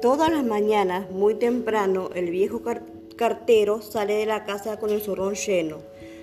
[0.00, 2.62] Todas las mañanas, muy temprano, el viejo
[3.16, 5.78] cartero sale de la casa con el zorrón lleno,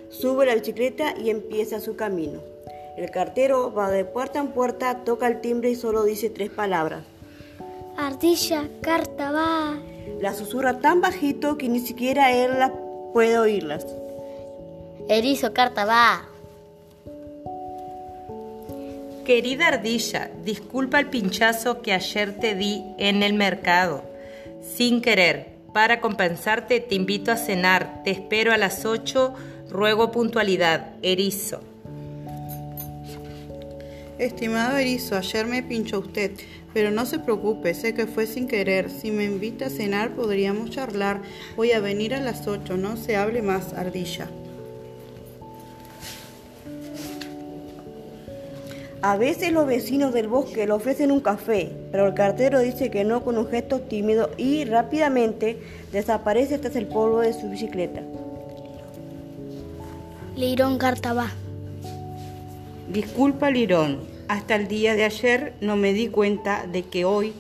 [0.10, 2.40] sube la bicicleta y empieza su camino.
[2.96, 7.04] El cartero va de puerta en puerta, toca el timbre y solo dice tres palabras.
[7.98, 9.78] Ardilla, carta va.
[10.22, 12.52] La susurra tan bajito que ni siquiera él
[13.12, 13.86] puede oírlas.
[15.10, 16.30] Erizo, carta va.
[19.26, 24.04] Querida ardilla, disculpa el pinchazo que ayer te di en el mercado.
[24.62, 28.04] Sin querer, para compensarte te invito a cenar.
[28.04, 29.34] Te espero a las 8.
[29.72, 30.94] Ruego puntualidad.
[31.02, 31.62] Erizo.
[34.20, 36.32] Estimado Erizo, ayer me pinchó usted,
[36.72, 38.92] pero no se preocupe, sé que fue sin querer.
[38.92, 41.24] Si me invita a cenar podríamos charlar.
[41.56, 44.30] Voy a venir a las 8, no se hable más, ardilla.
[49.06, 53.04] A veces los vecinos del bosque le ofrecen un café, pero el cartero dice que
[53.04, 55.60] no con un gesto tímido y rápidamente
[55.92, 58.02] desaparece tras el polvo de su bicicleta.
[60.36, 61.30] Lirón Cartabá.
[62.92, 64.00] Disculpa, Lirón.
[64.28, 67.34] Hasta el día de ayer no me di cuenta de que hoy,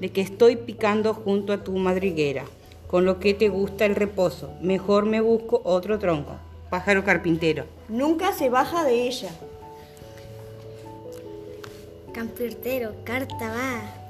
[0.00, 2.44] de que estoy picando junto a tu madriguera,
[2.86, 4.52] con lo que te gusta el reposo.
[4.62, 6.36] Mejor me busco otro tronco.
[6.70, 7.66] Pájaro carpintero.
[7.90, 9.28] Nunca se baja de ella.
[12.12, 14.00] Carpintero, carta va.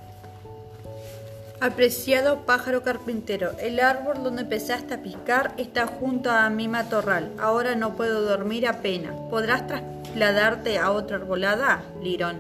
[1.61, 7.31] Apreciado pájaro carpintero, el árbol donde empezaste a piscar está junto a mi matorral.
[7.39, 9.15] Ahora no puedo dormir apenas.
[9.29, 12.39] ¿Podrás trasladarte a otra arbolada, Lirón?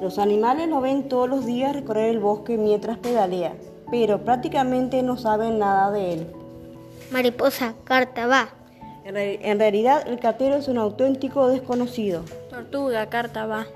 [0.00, 3.54] Los animales lo ven todos los días recorrer el bosque mientras pedalea,
[3.90, 6.26] pero prácticamente no saben nada de él.
[7.10, 8.50] Mariposa, carta va.
[9.04, 12.22] En, realidad, el cartero es un auténtico desconocido.
[12.54, 13.66] Tortuga, carta va.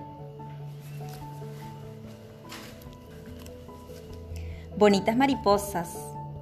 [4.77, 5.89] Bonitas mariposas,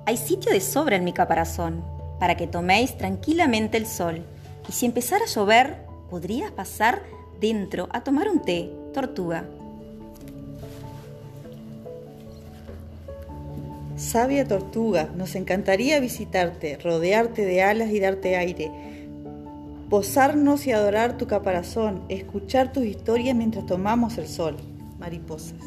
[0.05, 1.83] hay sitio de sobra en mi caparazón
[2.21, 4.23] para que toméis tranquilamente el sol.
[4.69, 5.79] Y si empezara a llover,
[6.11, 7.01] podrías pasar
[7.41, 9.47] dentro a tomar un té, tortuga.
[13.97, 18.96] Sabia tortuga, nos encantaría visitarte, rodearte de alas y darte aire,
[19.89, 24.57] posarnos y adorar tu caparazón, escuchar tus historias mientras tomamos el sol.
[24.99, 25.61] Mariposas.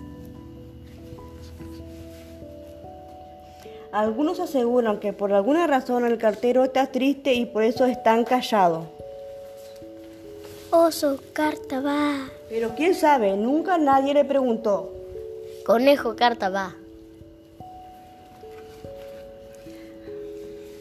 [3.91, 8.85] Algunos aseguran que por alguna razón el cartero está triste y por eso están callados.
[10.71, 12.29] Oso, carta va.
[12.49, 14.93] Pero quién sabe, nunca nadie le preguntó.
[15.65, 16.75] Conejo, carta va.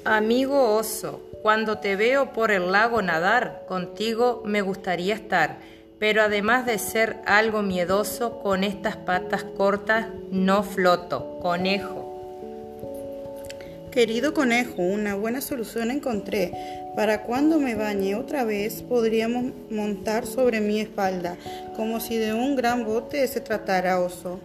[0.05, 5.59] Amigo oso, cuando te veo por el lago nadar, contigo me gustaría estar,
[5.99, 11.39] pero además de ser algo miedoso, con estas patas cortas no floto.
[11.41, 12.09] Conejo.
[13.91, 16.53] Querido conejo, una buena solución encontré.
[16.95, 21.37] Para cuando me bañe otra vez podríamos montar sobre mi espalda,
[21.77, 24.41] como si de un gran bote se tratara oso.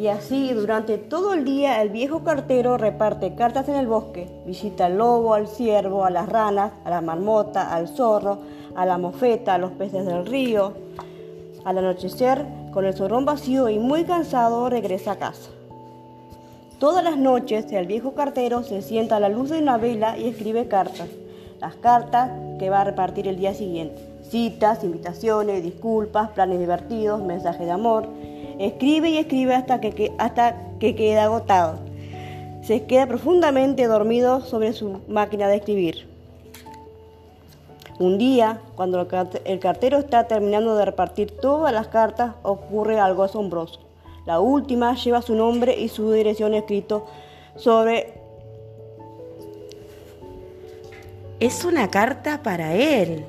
[0.00, 4.86] Y así durante todo el día el viejo cartero reparte cartas en el bosque, visita
[4.86, 8.38] al lobo, al ciervo, a las ranas, a la marmota, al zorro,
[8.74, 10.72] a la mofeta, a los peces del río.
[11.66, 15.50] Al anochecer, con el zorrón vacío y muy cansado, regresa a casa.
[16.78, 20.28] Todas las noches el viejo cartero se sienta a la luz de una vela y
[20.28, 21.08] escribe cartas.
[21.60, 24.00] Las cartas que va a repartir el día siguiente.
[24.22, 28.08] Citas, invitaciones, disculpas, planes divertidos, mensajes de amor
[28.60, 31.78] Escribe y escribe hasta que, hasta que queda agotado.
[32.60, 36.06] Se queda profundamente dormido sobre su máquina de escribir.
[37.98, 39.00] Un día, cuando
[39.46, 43.80] el cartero está terminando de repartir todas las cartas, ocurre algo asombroso.
[44.26, 47.06] La última lleva su nombre y su dirección escrito
[47.56, 48.12] sobre...
[51.40, 53.24] Es una carta para él.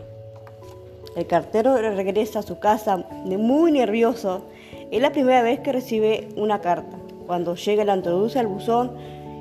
[1.15, 4.50] El cartero regresa a su casa muy nervioso
[4.91, 6.97] es la primera vez que recibe una carta.
[7.25, 8.91] Cuando llega la introduce al buzón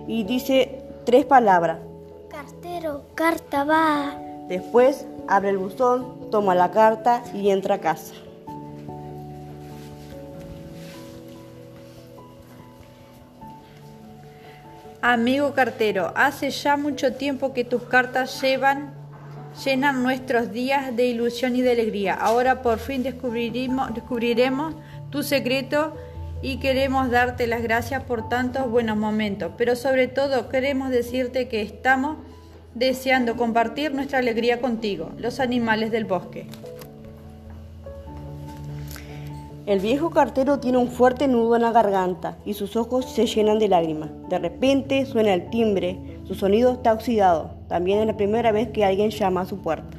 [0.06, 1.79] y dice tres palabras.
[2.31, 4.17] Cartero, carta va.
[4.49, 8.14] Después abre el buzón, toma la carta y entra a casa.
[15.03, 18.93] Amigo cartero, hace ya mucho tiempo que tus cartas llevan,
[19.64, 22.14] llenan nuestros días de ilusión y de alegría.
[22.14, 24.75] Ahora por fin descubriremos, descubriremos
[25.10, 25.94] tu secreto
[26.42, 31.62] y queremos darte las gracias por tantos buenos momentos, pero sobre todo queremos decirte que
[31.62, 32.16] estamos
[32.74, 36.46] deseando compartir nuestra alegría contigo, los animales del bosque.
[39.66, 43.58] El viejo cartero tiene un fuerte nudo en la garganta y sus ojos se llenan
[43.58, 44.10] de lágrimas.
[44.28, 45.96] De repente suena el timbre,
[46.26, 47.52] su sonido está oxidado.
[47.68, 49.96] También es la primera vez que alguien llama a su puerta.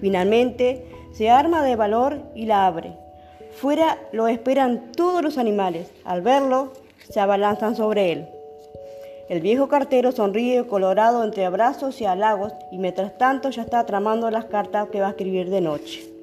[0.00, 2.94] Finalmente se arma de valor y la abre.
[3.60, 5.92] Fuera lo esperan todos los animales.
[6.06, 6.72] Al verlo,
[7.10, 8.26] se abalanzan sobre él.
[9.28, 14.30] El viejo cartero sonríe colorado entre abrazos y halagos y mientras tanto ya está tramando
[14.30, 16.19] las cartas que va a escribir de noche.